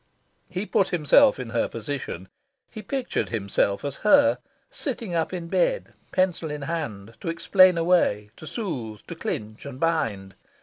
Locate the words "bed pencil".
5.47-6.49